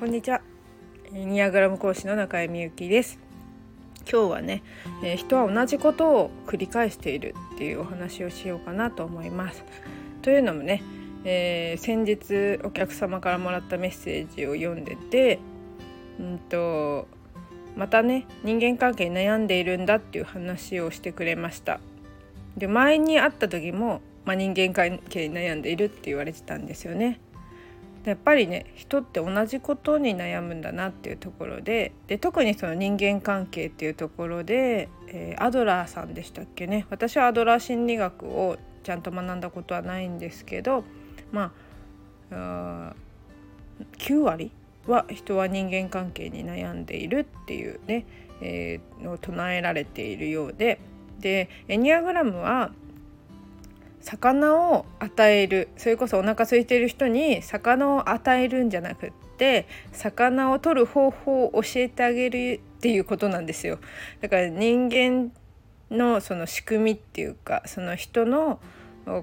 [0.00, 0.40] こんにちは。
[1.12, 3.18] ニアグラム講師の中江美由紀です。
[4.10, 4.62] 今日はね、
[5.04, 9.62] えー、人は同じことを繰り返しているっていうお話をしようかなと思います。
[10.22, 10.82] というのもね、
[11.24, 15.38] えー、先日お客様からもらったメッセージを読んでて
[16.18, 17.06] うんと
[17.76, 21.78] またね人間関係に悩んでいるんだっていう話をしてくれました。
[22.56, 27.20] で前に会った時も、まあ、人間関係に悩んでいるって言われてたんですよね。
[28.04, 36.86] やっぱりね人って同じことに悩むんだなっていうところでで特にその人間関係っていうところで、えー、アドラーさんでしたっけね。
[36.90, 40.84] 私はアドラー心理学をちゃんと学んだことはないんですけど
[41.30, 41.52] ま
[42.30, 42.94] あ
[43.98, 44.50] 9割
[44.86, 48.06] は人は人間関係に悩んでいるっていうね、
[48.40, 50.80] えー、を唱えられているようで。
[51.20, 52.72] でエニアグラムは
[54.00, 63.78] 魚を与えるそれこそお腹空いてる人に魚を与えるんじゃなくって魚を取る方法を教えてあげるっていうことなんですよ
[64.20, 65.32] だから人間
[65.90, 68.60] のその仕組みっていうかその人の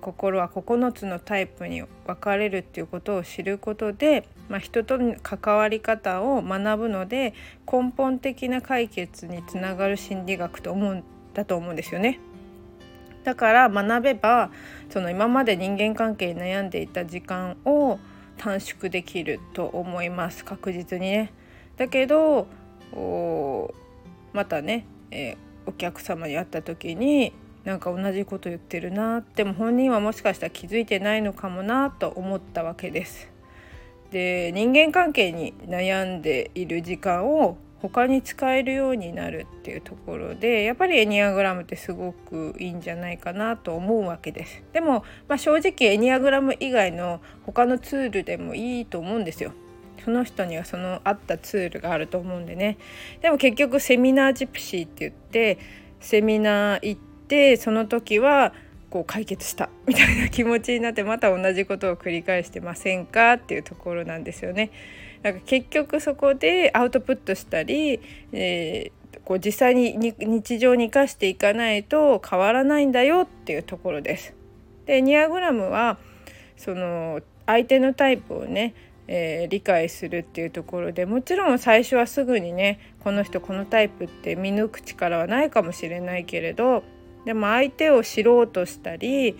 [0.00, 7.34] 心は9つのタイプに分かれるっていうことを知ることで、まあ、人との関わり方を学ぶので
[7.70, 12.20] 根本的な解決につながる心理学と思うんだと思うんですよね。
[13.24, 14.50] だから学べば
[14.90, 17.98] その今まで人間関係に悩んでいた時間を
[18.36, 21.32] 短縮できると思います確実にね。
[21.76, 22.46] だけど
[24.32, 27.32] またね、えー、お客様に会った時に
[27.64, 33.28] なんか同じこと言ってるなでも本人はもしかしたら気づいてないのかもなと思ったわけです。
[34.10, 37.56] で人間関係に悩んでいる時間を
[37.88, 44.62] 他に使えるようになるっていうところでやっぱりエニアグラムってすごくいいんじゃないかなと思うわけです。
[44.72, 49.52] でも、まあ、正直エニアグラム以外の他のツールでもいいと思うんですよ。
[50.02, 52.78] その人にはその合ったツールがあると思うんでね。
[53.20, 55.58] でも結局セミナージプシーって言って
[56.00, 58.54] セミナー行ってその時は
[58.88, 64.70] こう解決したみたいな気持ちになってまた同じことを繰り返してませんかっていうところなんですよね。
[65.24, 74.34] なんか結局そこでアウトプットしたり、えー、こう実際に日常に生かしていかないと変わらないんだよっていうところです。
[74.86, 75.98] でニアグラムは
[76.56, 78.74] その相手のタイプをね
[79.06, 86.84] えー、理解するっていうところでもちろん最初はすぐにねこの人このタイプって見抜く力はないかもしれないけれど
[87.24, 89.36] でも相手を知ろうとしたり、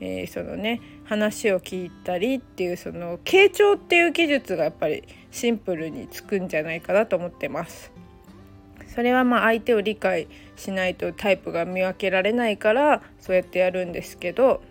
[0.00, 7.92] えー、そのね話を聞いたりっていうその傾聴っていう技術がやっぱりシンプルにつくんじゃないかなと思ってます。
[8.86, 14.62] それはまあ相手を理解しないとタイプが見分けられないからそうやってやるんですけど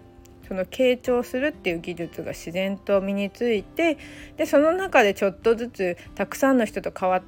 [0.48, 3.98] その傾聴するっていう技術が自然と身について
[4.38, 7.22] でその中でちょっとずつたくさんの人と関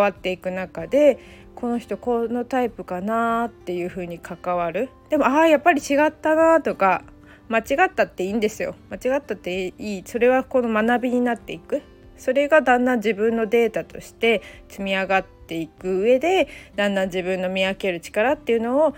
[0.00, 1.18] わっていく中で
[1.54, 4.88] この人このタイプかなっていう風に関わる。
[5.10, 7.02] でもああやっぱり違ったなとか
[7.48, 8.74] 間違ったっていいんですよ。
[8.88, 11.82] 間違ったっていいそれはこの学びになっていく。
[12.20, 18.94] それがだんだん自分のデータとして積み上がっていく上でだんだん自分の見分ける力っていうのを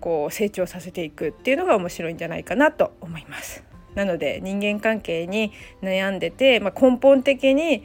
[0.00, 3.62] こう成長させていくっていうのが面白いんじゃないかなと思います。
[3.94, 5.52] なので人間関係に
[5.82, 7.84] 悩んでて、まあ、根本的に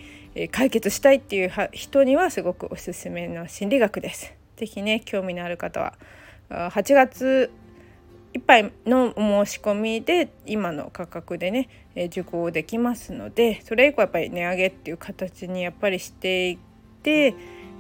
[0.51, 4.33] 解決したいっていう人にはすごくおすすめの心理学です。
[4.55, 5.93] 是非ね興味のある方は
[6.49, 7.51] 8月
[8.33, 16.57] いっぱいのお申し込みで今の価格でね、え受講できますのでそれ以降やっぱり値上げっていう形にやっぱりしていっ
[17.01, 17.33] て、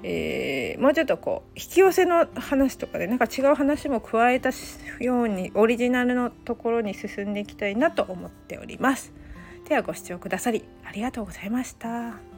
[0.03, 4.49] えー、もうちょっとこう引き寄せの話とかでなんか違う話も加えた
[4.99, 9.13] ようにオリジナルのところに進んでいきたいなと思っております。
[9.67, 12.28] ではご視聴くださりありがとうございました。